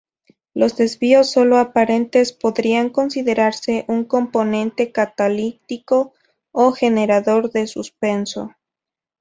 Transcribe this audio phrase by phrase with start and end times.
[0.55, 6.13] Los desvíos, solo aparentes, podrían considerarse un componente catalítico
[6.51, 8.49] o generador de suspenso.